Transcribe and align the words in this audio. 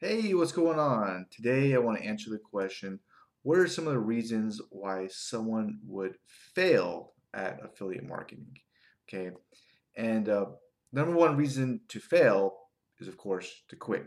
Hey, 0.00 0.32
what's 0.32 0.52
going 0.52 0.78
on? 0.78 1.26
Today 1.28 1.74
I 1.74 1.78
want 1.78 1.98
to 1.98 2.04
answer 2.04 2.30
the 2.30 2.38
question, 2.38 3.00
what 3.42 3.58
are 3.58 3.66
some 3.66 3.88
of 3.88 3.94
the 3.94 3.98
reasons 3.98 4.60
why 4.70 5.08
someone 5.10 5.80
would 5.84 6.14
fail 6.54 7.14
at 7.34 7.58
affiliate 7.64 8.06
marketing? 8.06 8.56
Okay, 9.08 9.34
and 9.96 10.28
uh, 10.28 10.44
number 10.92 11.16
one 11.16 11.36
reason 11.36 11.80
to 11.88 11.98
fail 11.98 12.54
is 13.00 13.08
of 13.08 13.16
course 13.16 13.64
to 13.70 13.74
quit. 13.74 14.06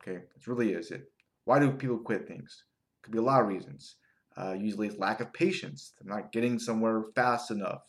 Okay, 0.00 0.18
it 0.18 0.46
really 0.46 0.74
is 0.74 0.92
it. 0.92 1.10
Why 1.44 1.58
do 1.58 1.72
people 1.72 1.98
quit 1.98 2.28
things? 2.28 2.62
Could 3.02 3.10
be 3.10 3.18
a 3.18 3.22
lot 3.22 3.42
of 3.42 3.48
reasons. 3.48 3.96
Uh, 4.36 4.52
usually 4.52 4.86
it's 4.86 4.98
lack 4.98 5.20
of 5.20 5.32
patience. 5.32 5.92
They're 5.98 6.14
not 6.14 6.30
getting 6.30 6.60
somewhere 6.60 7.02
fast 7.16 7.50
enough. 7.50 7.82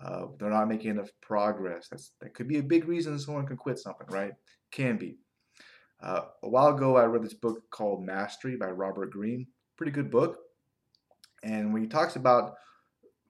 Uh, 0.00 0.26
they're 0.38 0.48
not 0.48 0.68
making 0.68 0.92
enough 0.92 1.10
progress. 1.22 1.88
That's 1.90 2.12
that 2.20 2.34
could 2.34 2.46
be 2.46 2.58
a 2.58 2.62
big 2.62 2.86
reason 2.86 3.18
someone 3.18 3.48
can 3.48 3.56
quit 3.56 3.80
something, 3.80 4.06
right? 4.10 4.34
Can 4.70 4.96
be. 4.96 5.18
Uh, 6.00 6.22
a 6.42 6.48
while 6.48 6.68
ago, 6.68 6.96
I 6.96 7.04
read 7.04 7.24
this 7.24 7.34
book 7.34 7.70
called 7.70 8.04
Mastery 8.04 8.56
by 8.56 8.70
Robert 8.70 9.10
Greene. 9.10 9.46
Pretty 9.76 9.92
good 9.92 10.10
book. 10.10 10.38
And 11.42 11.72
when 11.72 11.82
he 11.82 11.88
talks 11.88 12.16
about 12.16 12.54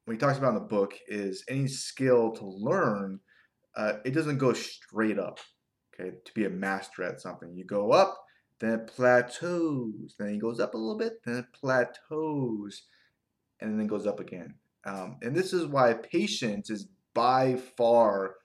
when 0.04 0.16
he 0.16 0.18
talks 0.18 0.38
about 0.38 0.54
in 0.54 0.54
the 0.54 0.60
book 0.60 0.94
is 1.06 1.44
any 1.50 1.68
skill 1.68 2.32
to 2.32 2.46
learn, 2.46 3.20
uh, 3.76 3.94
it 4.06 4.12
doesn't 4.12 4.38
go 4.38 4.54
straight 4.54 5.18
up. 5.18 5.38
Okay, 5.92 6.16
to 6.24 6.32
be 6.32 6.46
a 6.46 6.50
master 6.50 7.02
at 7.02 7.20
something, 7.20 7.54
you 7.54 7.66
go 7.66 7.92
up, 7.92 8.16
then 8.58 8.72
it 8.72 8.86
plateaus, 8.86 10.14
then 10.18 10.28
it 10.28 10.38
goes 10.38 10.60
up 10.60 10.72
a 10.72 10.78
little 10.78 10.96
bit, 10.96 11.22
then 11.24 11.36
it 11.36 11.44
plateaus, 11.52 12.84
and 13.60 13.74
then 13.74 13.84
it 13.84 13.88
goes 13.88 14.06
up 14.06 14.18
again. 14.18 14.54
Um, 14.86 15.18
and 15.20 15.36
this 15.36 15.52
is 15.52 15.66
why 15.66 15.92
patience 15.92 16.70
is 16.70 16.88
by 17.12 17.56
far 17.76 18.36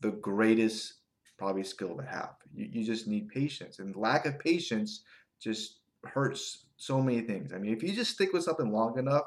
the 0.00 0.12
greatest 0.12 0.94
probably 1.36 1.64
skill 1.64 1.96
to 1.98 2.04
have. 2.04 2.36
You, 2.54 2.68
you 2.70 2.84
just 2.84 3.06
need 3.06 3.28
patience, 3.28 3.78
and 3.78 3.94
lack 3.96 4.26
of 4.26 4.38
patience 4.38 5.02
just 5.40 5.78
hurts 6.04 6.66
so 6.76 7.00
many 7.00 7.20
things. 7.20 7.52
I 7.52 7.58
mean, 7.58 7.72
if 7.72 7.82
you 7.82 7.92
just 7.92 8.12
stick 8.12 8.32
with 8.32 8.44
something 8.44 8.72
long 8.72 8.98
enough, 8.98 9.24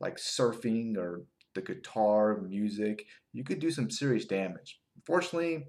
like 0.00 0.16
surfing 0.16 0.96
or 0.96 1.22
the 1.54 1.62
guitar, 1.62 2.40
music, 2.40 3.06
you 3.32 3.44
could 3.44 3.58
do 3.58 3.70
some 3.70 3.90
serious 3.90 4.24
damage. 4.24 4.80
Unfortunately, 4.96 5.66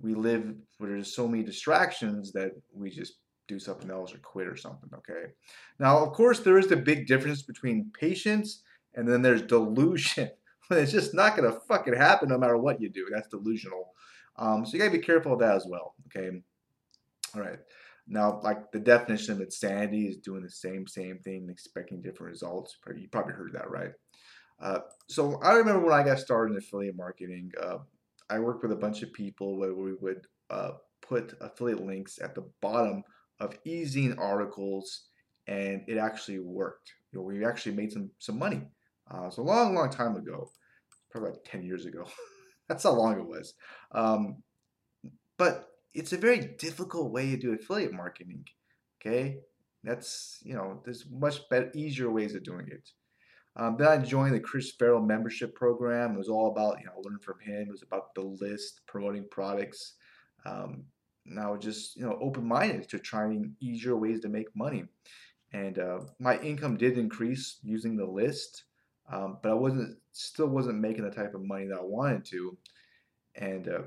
we 0.00 0.14
live 0.14 0.54
where 0.78 0.90
there's 0.90 1.14
so 1.14 1.26
many 1.26 1.42
distractions 1.42 2.32
that 2.32 2.52
we 2.72 2.90
just 2.90 3.14
do 3.48 3.58
something 3.58 3.90
else 3.90 4.14
or 4.14 4.18
quit 4.18 4.46
or 4.46 4.56
something, 4.56 4.90
okay? 4.94 5.32
Now, 5.78 5.98
of 5.98 6.12
course, 6.12 6.40
there 6.40 6.58
is 6.58 6.68
the 6.68 6.76
big 6.76 7.06
difference 7.06 7.42
between 7.42 7.90
patience 7.98 8.62
and 8.94 9.08
then 9.08 9.22
there's 9.22 9.42
delusion. 9.42 10.30
it's 10.70 10.92
just 10.92 11.14
not 11.14 11.36
going 11.36 11.50
to 11.50 11.60
fucking 11.60 11.94
happen 11.94 12.28
no 12.28 12.38
matter 12.38 12.58
what 12.58 12.80
you 12.80 12.88
do. 12.88 13.06
That's 13.10 13.28
delusional. 13.28 13.92
Um, 14.38 14.64
so 14.64 14.72
you 14.72 14.78
gotta 14.78 14.90
be 14.90 14.98
careful 14.98 15.34
of 15.34 15.40
that 15.40 15.56
as 15.56 15.66
well. 15.68 15.94
Okay. 16.06 16.30
All 17.34 17.42
right. 17.42 17.58
Now, 18.06 18.40
like 18.42 18.72
the 18.72 18.80
definition 18.80 19.34
of 19.34 19.40
insanity 19.40 20.06
is 20.06 20.16
doing 20.16 20.42
the 20.42 20.50
same 20.50 20.86
same 20.86 21.18
thing, 21.18 21.48
expecting 21.50 22.00
different 22.00 22.30
results. 22.30 22.76
You 22.96 23.08
probably 23.10 23.34
heard 23.34 23.52
that, 23.52 23.70
right? 23.70 23.92
Uh, 24.60 24.80
so 25.08 25.38
I 25.42 25.54
remember 25.54 25.80
when 25.80 25.92
I 25.92 26.02
got 26.02 26.18
started 26.18 26.52
in 26.52 26.58
affiliate 26.58 26.96
marketing, 26.96 27.52
uh, 27.62 27.78
I 28.30 28.38
worked 28.38 28.62
with 28.62 28.72
a 28.72 28.76
bunch 28.76 29.02
of 29.02 29.12
people 29.12 29.56
where 29.56 29.74
we 29.74 29.94
would 29.94 30.26
uh, 30.50 30.72
put 31.02 31.34
affiliate 31.40 31.84
links 31.84 32.18
at 32.20 32.34
the 32.34 32.48
bottom 32.60 33.04
of 33.40 33.56
e-zine 33.64 34.18
articles, 34.18 35.08
and 35.46 35.82
it 35.86 35.98
actually 35.98 36.40
worked. 36.40 36.92
You 37.12 37.18
know, 37.18 37.24
we 37.24 37.44
actually 37.44 37.76
made 37.76 37.92
some 37.92 38.10
some 38.18 38.38
money. 38.38 38.62
Uh, 39.10 39.26
it's 39.26 39.36
a 39.36 39.42
long, 39.42 39.74
long 39.74 39.90
time 39.90 40.16
ago, 40.16 40.50
probably 41.10 41.30
like 41.30 41.44
ten 41.44 41.62
years 41.62 41.86
ago. 41.86 42.06
That's 42.68 42.84
how 42.84 42.92
long 42.92 43.18
it 43.18 43.26
was. 43.26 43.54
Um, 43.92 44.42
but 45.38 45.68
it's 45.94 46.12
a 46.12 46.18
very 46.18 46.54
difficult 46.58 47.12
way 47.12 47.30
to 47.30 47.36
do 47.36 47.52
affiliate 47.52 47.92
marketing. 47.92 48.44
Okay, 49.00 49.38
that's 49.84 50.38
you 50.42 50.54
know 50.54 50.82
there's 50.84 51.06
much 51.10 51.48
better, 51.48 51.70
easier 51.74 52.10
ways 52.10 52.34
of 52.34 52.42
doing 52.42 52.68
it. 52.68 52.90
Um, 53.56 53.76
then 53.76 53.88
I 53.88 53.98
joined 53.98 54.34
the 54.34 54.40
Chris 54.40 54.72
Farrell 54.72 55.00
membership 55.00 55.54
program. 55.54 56.14
It 56.14 56.18
was 56.18 56.28
all 56.28 56.50
about 56.52 56.78
you 56.80 56.86
know 56.86 57.00
learning 57.02 57.20
from 57.20 57.40
him. 57.40 57.68
It 57.68 57.70
was 57.70 57.82
about 57.82 58.14
the 58.14 58.22
list, 58.22 58.82
promoting 58.86 59.26
products. 59.30 59.94
Um, 60.44 60.84
just 61.60 61.96
you 61.96 62.04
know 62.04 62.18
open 62.20 62.46
minded 62.46 62.88
to 62.88 62.98
trying 62.98 63.54
easier 63.60 63.96
ways 63.96 64.20
to 64.20 64.28
make 64.28 64.54
money. 64.54 64.84
And 65.52 65.78
uh, 65.78 66.00
my 66.18 66.38
income 66.38 66.76
did 66.76 66.98
increase 66.98 67.58
using 67.62 67.96
the 67.96 68.06
list 68.06 68.64
um, 69.10 69.38
but 69.42 69.50
I 69.50 69.54
wasn't 69.54 69.96
still 70.12 70.48
wasn't 70.48 70.80
making 70.80 71.04
the 71.04 71.10
type 71.10 71.34
of 71.34 71.42
money 71.42 71.66
that 71.66 71.78
I 71.78 71.82
wanted 71.82 72.24
to, 72.26 72.56
and 73.36 73.68
uh, 73.68 73.82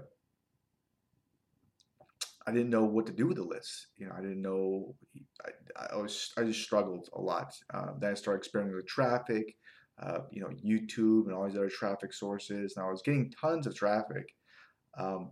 I 2.48 2.52
didn't 2.52 2.70
know 2.70 2.86
what 2.86 3.06
to 3.08 3.14
do 3.14 3.28
with 3.28 3.38
the 3.38 3.44
list. 3.44 3.88
You 3.98 4.08
know, 4.08 4.14
I 4.18 4.22
didn't 4.22 4.42
know. 4.42 4.96
I, 5.46 5.94
I 5.94 5.98
was 5.98 6.34
I 6.38 6.44
just 6.44 6.62
struggled 6.62 7.10
a 7.14 7.22
lot. 7.22 7.54
Uh, 7.74 7.92
then 8.00 8.12
I 8.12 8.14
started 8.16 8.40
experimenting 8.40 8.78
with 8.78 8.88
traffic, 8.88 9.56
uh, 10.02 10.20
you 10.32 10.42
know, 10.42 10.50
YouTube 10.66 11.26
and 11.26 11.34
all 11.34 11.46
these 11.46 11.56
other 11.56 11.70
traffic 11.70 12.14
sources, 12.14 12.76
and 12.76 12.86
I 12.86 12.90
was 12.90 13.02
getting 13.02 13.32
tons 13.32 13.68
of 13.68 13.76
traffic. 13.76 14.34
Um, 14.98 15.32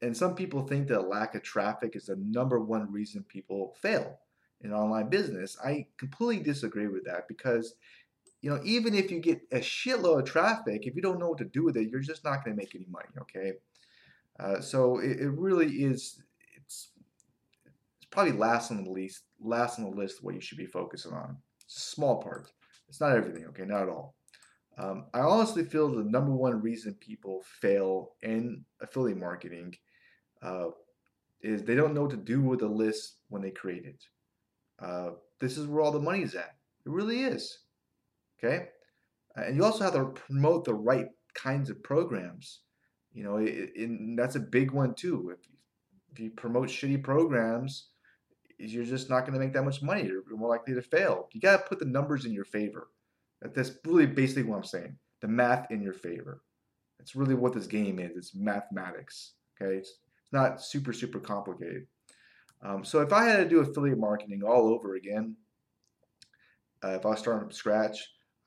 and 0.00 0.16
some 0.16 0.34
people 0.36 0.62
think 0.62 0.86
that 0.88 1.08
lack 1.08 1.34
of 1.34 1.42
traffic 1.42 1.96
is 1.96 2.06
the 2.06 2.16
number 2.16 2.60
one 2.60 2.90
reason 2.92 3.24
people 3.24 3.74
fail 3.80 4.20
in 4.60 4.72
online 4.72 5.08
business. 5.08 5.56
I 5.64 5.86
completely 5.96 6.44
disagree 6.44 6.86
with 6.86 7.04
that 7.04 7.26
because 7.26 7.74
you 8.40 8.50
know, 8.50 8.60
even 8.64 8.94
if 8.94 9.10
you 9.10 9.20
get 9.20 9.40
a 9.50 9.58
shitload 9.58 10.20
of 10.20 10.24
traffic, 10.24 10.86
if 10.86 10.94
you 10.94 11.02
don't 11.02 11.18
know 11.18 11.28
what 11.28 11.38
to 11.38 11.44
do 11.44 11.64
with 11.64 11.76
it, 11.76 11.88
you're 11.88 12.00
just 12.00 12.24
not 12.24 12.44
going 12.44 12.56
to 12.56 12.60
make 12.60 12.74
any 12.74 12.86
money. 12.88 13.08
Okay, 13.20 13.52
uh, 14.38 14.60
so 14.60 14.98
it, 14.98 15.20
it, 15.20 15.30
really 15.30 15.66
is. 15.66 16.22
It's 16.56 16.90
it's 17.66 18.06
probably 18.10 18.32
last 18.32 18.70
on 18.70 18.84
the 18.84 18.90
list. 18.90 19.22
Last 19.40 19.78
on 19.78 19.90
the 19.90 19.96
list, 19.96 20.22
what 20.22 20.34
you 20.34 20.40
should 20.40 20.58
be 20.58 20.66
focusing 20.66 21.12
on. 21.12 21.36
Small 21.66 22.22
part. 22.22 22.50
It's 22.88 23.00
not 23.00 23.16
everything. 23.16 23.44
Okay, 23.46 23.64
not 23.64 23.82
at 23.82 23.88
all. 23.88 24.14
Um, 24.78 25.06
I 25.12 25.20
honestly 25.20 25.64
feel 25.64 25.88
the 25.88 26.04
number 26.04 26.32
one 26.32 26.62
reason 26.62 26.94
people 27.00 27.42
fail 27.60 28.12
in 28.22 28.64
affiliate 28.80 29.18
marketing 29.18 29.74
uh, 30.40 30.66
is 31.42 31.64
they 31.64 31.74
don't 31.74 31.94
know 31.94 32.02
what 32.02 32.12
to 32.12 32.16
do 32.16 32.40
with 32.40 32.60
the 32.60 32.68
list 32.68 33.16
when 33.28 33.42
they 33.42 33.50
create 33.50 33.84
it. 33.84 34.04
Uh, 34.78 35.10
this 35.40 35.58
is 35.58 35.66
where 35.66 35.82
all 35.82 35.90
the 35.90 35.98
money 35.98 36.22
is 36.22 36.36
at. 36.36 36.54
It 36.86 36.92
really 36.92 37.22
is. 37.22 37.58
Okay, 38.42 38.68
and 39.36 39.56
you 39.56 39.64
also 39.64 39.84
have 39.84 39.94
to 39.94 40.06
promote 40.06 40.64
the 40.64 40.74
right 40.74 41.06
kinds 41.34 41.70
of 41.70 41.82
programs. 41.82 42.60
You 43.12 43.24
know, 43.24 43.36
it, 43.38 44.16
that's 44.16 44.36
a 44.36 44.40
big 44.40 44.70
one 44.70 44.94
too. 44.94 45.34
If, 45.34 45.48
if 46.12 46.20
you 46.20 46.30
promote 46.30 46.68
shitty 46.68 47.02
programs, 47.02 47.88
you're 48.58 48.84
just 48.84 49.08
not 49.08 49.20
going 49.20 49.32
to 49.34 49.38
make 49.38 49.52
that 49.54 49.64
much 49.64 49.82
money. 49.82 50.04
You're 50.04 50.22
more 50.30 50.50
likely 50.50 50.74
to 50.74 50.82
fail. 50.82 51.28
You 51.32 51.40
got 51.40 51.56
to 51.56 51.68
put 51.68 51.78
the 51.78 51.84
numbers 51.84 52.24
in 52.24 52.32
your 52.32 52.44
favor. 52.44 52.88
That's 53.42 53.72
really 53.84 54.06
basically 54.06 54.44
what 54.44 54.56
I'm 54.56 54.64
saying. 54.64 54.96
The 55.20 55.28
math 55.28 55.70
in 55.70 55.80
your 55.80 55.92
favor. 55.92 56.42
That's 56.98 57.14
really 57.14 57.34
what 57.34 57.52
this 57.52 57.66
game 57.66 57.98
is. 57.98 58.16
It's 58.16 58.34
mathematics. 58.34 59.34
Okay, 59.60 59.76
it's, 59.76 59.94
not 60.30 60.60
super 60.62 60.92
super 60.92 61.18
complicated. 61.18 61.86
Um, 62.60 62.84
so 62.84 63.00
if 63.00 63.14
I 63.14 63.24
had 63.24 63.38
to 63.38 63.48
do 63.48 63.60
affiliate 63.60 63.98
marketing 63.98 64.42
all 64.42 64.68
over 64.68 64.96
again, 64.96 65.34
uh, 66.84 66.90
if 66.90 67.06
I 67.06 67.14
starting 67.14 67.44
from 67.48 67.52
scratch, 67.52 67.98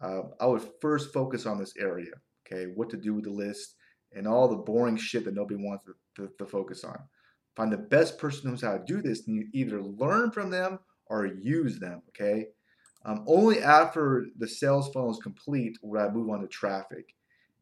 uh, 0.01 0.22
I 0.39 0.45
would 0.45 0.67
first 0.81 1.13
focus 1.13 1.45
on 1.45 1.59
this 1.59 1.73
area, 1.78 2.12
okay, 2.45 2.66
what 2.75 2.89
to 2.89 2.97
do 2.97 3.13
with 3.13 3.25
the 3.25 3.31
list 3.31 3.75
and 4.13 4.28
all 4.28 4.47
the 4.47 4.57
boring 4.57 4.97
shit 4.97 5.25
that 5.25 5.35
nobody 5.35 5.63
wants 5.63 5.85
to, 5.85 5.94
to, 6.16 6.31
to 6.39 6.45
focus 6.45 6.84
on. 6.84 6.97
Find 7.56 7.72
the 7.72 7.78
best 7.78 8.17
person 8.17 8.44
who 8.44 8.51
knows 8.51 8.62
how 8.62 8.78
to 8.78 8.84
do 8.85 9.01
this 9.01 9.28
and 9.28 9.35
you 9.35 9.47
either 9.53 9.81
learn 9.81 10.31
from 10.31 10.50
them 10.50 10.79
or 11.07 11.25
use 11.25 11.79
them, 11.79 12.01
okay? 12.09 12.47
Um, 13.06 13.23
only 13.28 13.62
after 13.62 14.28
the 14.38 14.47
sales 14.47 14.89
funnel 14.94 15.12
is 15.12 15.19
complete 15.22 15.78
would 15.81 16.00
I 16.00 16.09
move 16.09 16.29
on 16.29 16.41
to 16.41 16.47
traffic. 16.47 17.13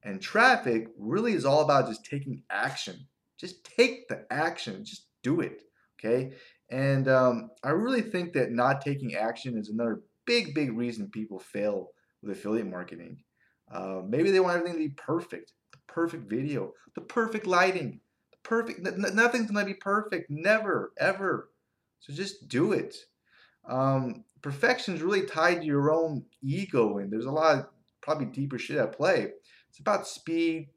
And 0.03 0.21
traffic 0.21 0.88
really 0.97 1.33
is 1.33 1.45
all 1.45 1.61
about 1.61 1.88
just 1.88 2.06
taking 2.06 2.44
action. 2.50 3.07
Just 3.38 3.63
take 3.63 4.07
the 4.07 4.25
action, 4.29 4.83
just 4.85 5.07
do 5.23 5.41
it, 5.41 5.63
okay? 6.00 6.33
And 6.69 7.07
um, 7.07 7.50
I 7.63 7.69
really 7.69 8.01
think 8.01 8.33
that 8.33 8.51
not 8.51 8.81
taking 8.81 9.15
action 9.15 9.57
is 9.57 9.69
another 9.69 10.01
big, 10.25 10.53
big 10.53 10.77
reason 10.77 11.09
people 11.09 11.39
fail 11.39 11.89
with 12.21 12.31
affiliate 12.38 12.68
marketing. 12.68 13.24
Uh, 13.71 14.01
maybe 14.07 14.31
they 14.31 14.39
want 14.39 14.57
everything 14.57 14.77
to 14.77 14.89
be 14.89 14.95
perfect, 14.95 15.54
the 15.71 15.77
perfect 15.88 16.30
video, 16.30 16.74
the 16.95 17.01
perfect 17.01 17.45
lighting, 17.45 18.00
the 18.31 18.38
perfect. 18.44 18.81
Nothing's 18.81 19.51
gonna 19.51 19.66
be 19.66 19.75
perfect, 19.75 20.30
never, 20.30 20.92
ever. 20.98 21.50
So 22.00 22.13
just 22.13 22.48
do 22.48 22.71
it. 22.71 22.95
Um, 23.68 24.24
perfection 24.42 24.95
is 24.95 25.01
really 25.01 25.25
tied 25.25 25.62
to 25.62 25.66
your 25.66 25.92
own 25.92 26.25
ego, 26.42 26.98
and 26.98 27.12
there's 27.12 27.25
a 27.25 27.31
lot 27.31 27.60
of 27.60 27.66
probably 28.01 28.25
deeper 28.25 28.57
shit 28.57 28.77
at 28.77 28.94
play. 28.94 29.31
It's 29.69 29.80
about 29.80 30.07
speed. 30.07 30.69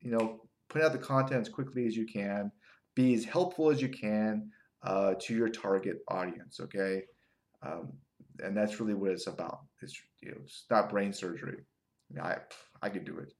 You 0.00 0.12
know, 0.12 0.40
put 0.68 0.82
out 0.82 0.92
the 0.92 0.98
content 0.98 1.40
as 1.40 1.48
quickly 1.48 1.86
as 1.86 1.96
you 1.96 2.06
can, 2.06 2.50
be 2.94 3.14
as 3.14 3.24
helpful 3.24 3.70
as 3.70 3.80
you 3.80 3.88
can 3.88 4.50
uh, 4.82 5.14
to 5.20 5.34
your 5.34 5.48
target 5.48 5.98
audience. 6.08 6.60
Okay. 6.60 7.02
Um, 7.62 7.92
and 8.42 8.56
that's 8.56 8.80
really 8.80 8.94
what 8.94 9.10
it's 9.10 9.26
about. 9.26 9.60
It's 9.82 10.00
you 10.20 10.30
know, 10.30 10.40
not 10.70 10.90
brain 10.90 11.12
surgery. 11.12 11.58
I, 12.20 12.28
I, 12.28 12.36
I 12.82 12.88
could 12.88 13.04
do 13.04 13.18
it. 13.18 13.32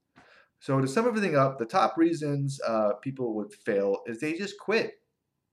So 0.59 0.79
to 0.79 0.87
sum 0.87 1.07
everything 1.07 1.35
up, 1.35 1.57
the 1.57 1.65
top 1.65 1.97
reasons 1.97 2.59
uh, 2.65 2.93
people 3.01 3.35
would 3.35 3.53
fail 3.53 4.01
is 4.07 4.19
they 4.19 4.33
just 4.33 4.57
quit. 4.59 4.93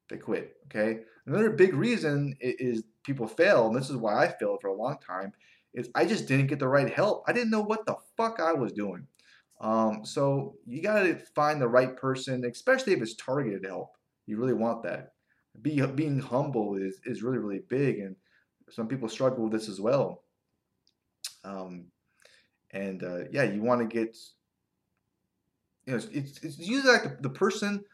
they 0.09 0.17
quit. 0.17 0.57
Okay. 0.67 1.01
Another 1.27 1.51
big 1.51 1.75
reason 1.75 2.35
is 2.41 2.85
people 3.05 3.27
fail, 3.27 3.67
and 3.67 3.77
this 3.77 3.91
is 3.91 3.97
why 3.97 4.25
I 4.25 4.29
failed 4.29 4.61
for 4.61 4.69
a 4.69 4.75
long 4.75 4.99
time, 5.07 5.33
is 5.75 5.91
I 5.95 6.05
just 6.05 6.27
didn't 6.29 6.49
get 6.49 6.59
the 6.59 6.69
right 6.69 6.93
help. 6.93 7.25
I 7.27 7.33
didn't 7.33 7.51
know 7.51 7.63
what 7.63 7.87
the 7.87 7.97
fuck 8.17 8.41
I 8.41 8.53
was 8.53 8.73
doing. 8.73 9.07
Um, 9.61 10.05
so 10.05 10.57
you 10.67 10.83
got 10.83 11.03
to 11.03 11.17
find 11.35 11.61
the 11.61 11.69
right 11.69 11.97
person, 11.97 12.45
especially 12.45 12.93
if 12.95 13.03
it's 13.03 13.15
targeted 13.15 13.65
help. 13.65 13.93
You 14.27 14.37
really 14.37 14.55
want 14.55 14.83
that. 14.83 15.13
Be, 15.61 15.81
being 15.87 16.19
humble 16.19 16.77
is, 16.77 17.01
is 17.05 17.23
really, 17.23 17.39
really 17.39 17.63
big, 17.69 17.99
and 17.99 18.17
some 18.73 18.89
people 18.89 19.09
struggle 19.09 19.45
with 19.45 19.53
this 19.53 19.69
as 19.69 19.81
well. 19.81 20.25
Um, 21.45 21.87
and 22.73 23.03
uh, 23.03 23.25
yeah, 23.31 23.45
you 23.45 23.63
want 23.63 23.81
to 23.81 23.87
get, 23.87 24.17
you 25.87 25.93
know, 25.93 26.01
it's, 26.13 26.43
it's 26.43 26.59
usually 26.59 26.93
like 26.93 27.03
the, 27.03 27.17
the 27.23 27.31
person 27.31 27.85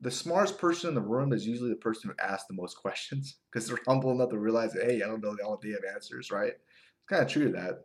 the 0.00 0.10
smartest 0.10 0.58
person 0.58 0.88
in 0.88 0.94
the 0.94 1.00
room 1.00 1.32
is 1.32 1.46
usually 1.46 1.70
the 1.70 1.76
person 1.76 2.10
who 2.10 2.24
asks 2.24 2.46
the 2.46 2.54
most 2.54 2.76
questions 2.80 3.36
because 3.50 3.68
they're 3.68 3.78
humble 3.86 4.10
enough 4.12 4.30
to 4.30 4.38
realize 4.38 4.72
that, 4.72 4.86
hey, 4.86 5.02
I 5.02 5.06
don't 5.06 5.22
know 5.22 5.36
all 5.44 5.58
the 5.60 5.72
have 5.72 5.94
answers, 5.94 6.30
right? 6.30 6.52
It's 6.52 7.06
kind 7.08 7.22
of 7.22 7.28
true 7.28 7.44
to 7.44 7.52
that. 7.52 7.84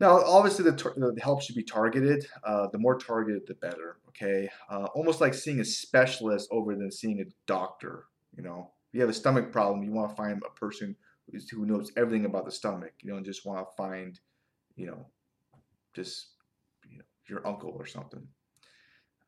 Now, 0.00 0.20
obviously, 0.24 0.64
the, 0.64 0.72
the 0.72 1.20
help 1.22 1.40
should 1.40 1.54
be 1.54 1.62
targeted. 1.62 2.26
Uh, 2.42 2.66
the 2.72 2.78
more 2.78 2.98
targeted, 2.98 3.46
the 3.46 3.54
better. 3.54 3.98
Okay, 4.08 4.48
uh, 4.68 4.88
almost 4.94 5.20
like 5.20 5.34
seeing 5.34 5.60
a 5.60 5.64
specialist 5.64 6.48
over 6.50 6.74
than 6.74 6.90
seeing 6.90 7.20
a 7.20 7.30
doctor. 7.46 8.06
You 8.36 8.42
know, 8.42 8.72
you 8.94 9.00
have 9.00 9.10
a 9.10 9.14
stomach 9.14 9.52
problem, 9.52 9.82
you 9.82 9.92
want 9.92 10.10
to 10.10 10.16
find 10.16 10.42
a 10.44 10.58
person 10.58 10.96
who 11.50 11.66
knows 11.66 11.90
everything 11.96 12.26
about 12.26 12.44
the 12.44 12.52
stomach. 12.52 12.92
You 13.00 13.12
don't 13.12 13.24
just 13.24 13.46
want 13.46 13.66
to 13.66 13.76
find, 13.76 14.18
you 14.76 14.86
know, 14.86 15.06
just 15.94 16.28
you 16.90 16.98
know, 16.98 17.04
your 17.28 17.46
uncle 17.46 17.74
or 17.76 17.86
something. 17.86 18.26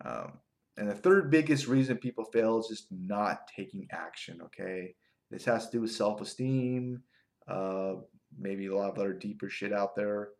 Um, 0.05 0.35
and 0.77 0.91
the 0.91 0.95
third 0.95 1.31
biggest 1.31 1.67
reason 1.69 1.97
people 1.97 2.25
fail 2.25 2.59
is 2.59 2.69
just 2.69 2.89
not 2.91 3.49
taking 3.55 3.89
action, 3.91 4.41
okay? 4.43 4.95
This 5.31 5.45
has 5.47 5.67
to 5.67 5.73
do 5.73 5.81
with 5.83 5.93
self 5.93 6.21
esteem, 6.21 7.03
uh, 7.49 7.95
maybe 8.39 8.67
a 8.67 8.77
lot 8.77 8.91
of 8.91 8.99
other 8.99 9.15
deeper 9.15 9.49
shit 9.49 9.73
out 9.73 9.97
there. 9.97 10.31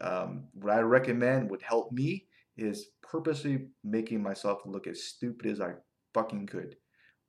Um, 0.00 0.44
what 0.54 0.72
I 0.72 0.80
recommend 0.80 1.50
would 1.50 1.62
help 1.62 1.92
me 1.92 2.26
is 2.56 2.88
purposely 3.02 3.66
making 3.84 4.22
myself 4.22 4.60
look 4.64 4.86
as 4.86 5.04
stupid 5.04 5.46
as 5.50 5.60
I 5.60 5.74
fucking 6.14 6.46
could, 6.46 6.76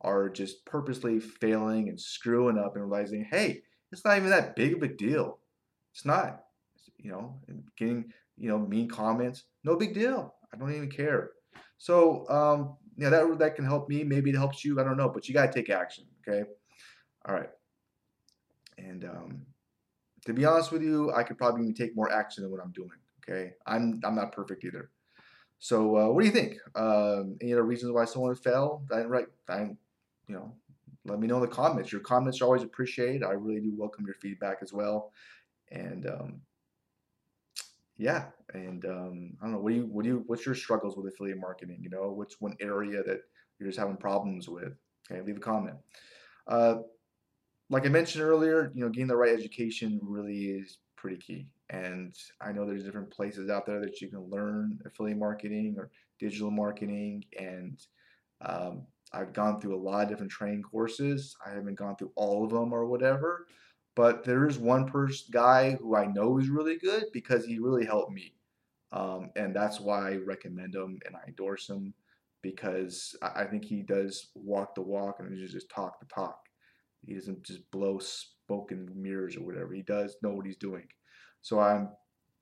or 0.02 0.30
just 0.30 0.66
purposely 0.66 1.20
failing 1.20 1.90
and 1.90 2.00
screwing 2.00 2.58
up 2.58 2.76
and 2.76 2.84
realizing, 2.90 3.26
hey, 3.30 3.62
it's 3.92 4.06
not 4.06 4.18
even 4.18 4.30
that 4.30 4.56
big 4.56 4.74
of 4.74 4.84
a 4.84 4.88
deal. 4.88 5.40
It's 5.94 6.06
not, 6.06 6.44
you 6.98 7.12
know, 7.12 7.40
getting, 7.78 8.12
you 8.38 8.50
know, 8.50 8.60
mean 8.60 8.88
comments, 8.88 9.44
no 9.64 9.76
big 9.76 9.94
deal. 9.94 10.36
I 10.54 10.58
don't 10.58 10.74
even 10.74 10.90
care. 10.90 11.32
So, 11.78 12.28
um, 12.30 12.78
yeah, 12.98 13.10
that 13.10 13.40
that 13.40 13.56
can 13.56 13.66
help 13.66 13.90
me. 13.90 14.04
Maybe 14.04 14.30
it 14.30 14.36
helps 14.36 14.66
you. 14.66 14.80
I 14.80 14.84
don't 14.84 14.98
know, 14.98 15.10
but 15.10 15.28
you 15.28 15.34
gotta 15.34 15.52
take 15.52 15.70
action. 15.70 16.06
Okay. 16.28 16.44
All 17.28 17.36
right. 17.36 17.50
And 18.78 19.06
um, 19.06 19.42
to 20.26 20.34
be 20.34 20.46
honest 20.46 20.72
with 20.72 20.82
you, 20.82 21.12
I 21.14 21.24
could 21.24 21.38
probably 21.38 21.74
take 21.74 21.96
more 21.96 22.12
action 22.12 22.44
than 22.44 22.52
what 22.52 22.62
I'm 22.62 22.72
doing. 22.72 22.92
Okay. 23.24 23.54
I'm 23.66 24.02
I'm 24.04 24.16
not 24.16 24.32
perfect 24.32 24.64
either. 24.66 24.92
So, 25.60 25.98
uh, 25.98 26.08
what 26.12 26.22
do 26.22 26.28
you 26.28 26.34
think? 26.34 26.58
Um, 26.76 27.38
any 27.42 27.54
other 27.54 27.64
reasons 27.64 27.92
why 27.92 28.06
someone 28.06 28.36
fell? 28.36 28.84
I 28.92 28.98
didn't 28.98 29.12
write. 29.12 29.28
I, 29.50 29.70
you 30.30 30.36
know, 30.36 30.54
let 31.06 31.20
me 31.20 31.28
know 31.28 31.36
in 31.36 31.42
the 31.42 31.48
comments. 31.48 31.92
Your 31.92 32.02
comments 32.02 32.40
are 32.40 32.46
always 32.46 32.64
appreciated. 32.64 33.24
I 33.24 33.32
really 33.32 33.60
do 33.60 33.74
welcome 33.76 34.06
your 34.06 34.16
feedback 34.16 34.60
as 34.62 34.72
well. 34.72 35.12
And 35.72 36.08
um, 36.08 36.42
yeah, 37.98 38.26
and 38.54 38.86
um, 38.86 39.34
I 39.42 39.46
don't 39.46 39.54
know. 39.54 39.60
What 39.60 39.72
do 39.72 39.76
you 39.76 39.86
what 39.88 40.04
do 40.04 40.10
you 40.10 40.24
what's 40.28 40.46
your 40.46 40.56
struggles 40.56 40.96
with 40.96 41.12
affiliate 41.12 41.40
marketing? 41.40 41.80
You 41.82 41.90
know, 41.90 42.12
what's 42.12 42.40
one 42.40 42.56
area 42.62 43.04
that 43.04 43.22
you're 43.58 43.70
just 43.70 43.80
having 43.80 43.98
problems 43.98 44.48
with? 44.48 44.74
Okay, 45.12 45.22
leave 45.22 45.38
a 45.38 45.42
comment. 45.42 45.78
Uh, 46.48 46.78
like 47.70 47.86
I 47.86 47.90
mentioned 47.90 48.24
earlier, 48.24 48.72
you 48.74 48.82
know, 48.84 48.90
getting 48.90 49.08
the 49.08 49.16
right 49.16 49.34
education 49.34 50.00
really 50.02 50.46
is 50.46 50.80
pretty 50.96 51.18
key. 51.18 51.48
And 51.70 52.16
I 52.42 52.52
know 52.52 52.66
there's 52.66 52.84
different 52.84 53.12
places 53.12 53.50
out 53.50 53.66
there 53.66 53.80
that 53.80 54.02
you 54.02 54.08
can 54.08 54.28
learn 54.30 54.80
affiliate 54.86 55.20
marketing 55.20 55.76
or 55.78 55.92
digital 56.20 56.50
marketing. 56.50 57.26
And 57.40 57.80
um, 58.42 58.88
I've 59.12 59.34
gone 59.34 59.60
through 59.60 59.76
a 59.76 59.82
lot 59.82 60.04
of 60.04 60.10
different 60.10 60.32
training 60.32 60.64
courses. 60.64 61.36
I 61.46 61.52
haven't 61.52 61.76
gone 61.76 61.96
through 61.96 62.12
all 62.16 62.44
of 62.44 62.52
them 62.52 62.74
or 62.74 62.86
whatever. 62.86 63.48
But 63.96 64.24
there 64.24 64.48
is 64.48 64.58
one 64.58 64.86
person 64.86 65.28
guy 65.32 65.72
who 65.72 65.96
I 65.96 66.06
know 66.06 66.38
is 66.38 66.50
really 66.50 66.78
good 66.78 67.06
because 67.12 67.46
he 67.46 67.60
really 67.60 67.86
helped 67.86 68.12
me. 68.12 68.34
Um, 68.92 69.32
and 69.36 69.56
that's 69.56 69.80
why 69.80 70.12
I 70.12 70.16
recommend 70.18 70.76
him 70.76 71.00
and 71.06 71.16
I 71.16 71.28
endorse 71.28 71.70
him 71.70 71.94
because 72.42 73.16
I, 73.22 73.44
think 73.44 73.66
he 73.66 73.82
does 73.82 74.30
walk 74.34 74.74
the 74.74 74.82
walk 74.82 75.18
and 75.20 75.38
he 75.38 75.46
just 75.46 75.70
talk 75.70 76.00
the 76.00 76.06
talk. 76.06 76.40
He 77.06 77.14
doesn't 77.14 77.44
just 77.44 77.70
blow 77.72 78.00
spoken 78.00 78.90
mirrors 78.96 79.36
or 79.36 79.42
whatever. 79.42 79.74
He 79.74 79.82
does 79.82 80.16
know 80.24 80.32
what 80.32 80.46
he's 80.46 80.58
doing. 80.58 80.88
So 81.42 81.60
I'm 81.60 81.90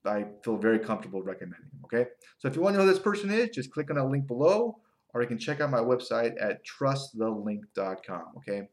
I 0.06 0.26
feel 0.44 0.58
very 0.58 0.80
comfortable 0.80 1.22
recommending 1.22 1.70
him. 1.70 1.82
Okay. 1.86 2.10
So 2.38 2.48
if 2.48 2.56
you 2.56 2.62
want 2.62 2.76
to 2.76 2.80
know 2.80 2.86
who 2.86 2.94
this 2.94 3.02
person 3.02 3.30
is, 3.30 3.50
just 3.50 3.72
click 3.72 3.90
on 3.90 3.98
that 3.98 4.06
link 4.06 4.26
below, 4.26 4.80
or 5.18 5.22
you 5.22 5.28
can 5.28 5.40
check 5.40 5.62
out 5.62 5.72
my 5.72 5.80
website 5.80 6.34
at 6.40 6.62
trustthelink.com. 6.64 8.24
Okay. 8.38 8.70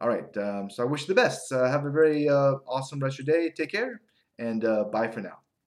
All 0.00 0.08
right. 0.08 0.36
Um, 0.36 0.70
so 0.70 0.82
I 0.84 0.86
wish 0.86 1.02
you 1.02 1.08
the 1.08 1.14
best. 1.14 1.52
Uh, 1.52 1.68
have 1.68 1.84
a 1.84 1.90
very 1.90 2.28
uh, 2.28 2.54
awesome 2.66 3.00
rest 3.00 3.18
of 3.18 3.26
your 3.26 3.36
day. 3.36 3.50
Take 3.50 3.72
care 3.72 4.00
and 4.38 4.64
uh, 4.64 4.84
bye 4.84 5.08
for 5.08 5.20
now. 5.20 5.38